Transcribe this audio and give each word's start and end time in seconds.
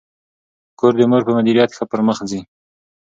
کور 0.79 0.93
د 0.97 1.01
مور 1.09 1.21
په 1.27 1.31
مدیریت 1.37 1.69
ښه 1.77 1.83
پرمخ 1.91 2.17
ځي. 2.29 2.41